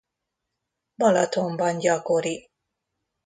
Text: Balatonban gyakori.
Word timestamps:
Balatonban 0.97 1.79
gyakori. 1.79 2.49